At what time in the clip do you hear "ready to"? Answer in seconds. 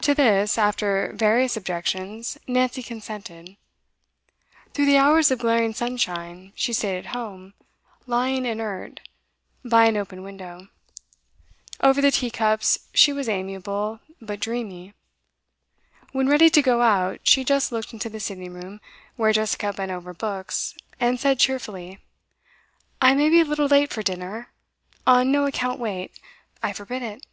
16.30-16.62